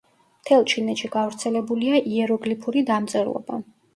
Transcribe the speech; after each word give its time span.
მთელ 0.43 0.63
ჩინეთში 0.71 1.09
გავრცელებულია 1.15 2.01
იეროგლიფური 2.13 2.83
დამწერლობა. 2.91 3.63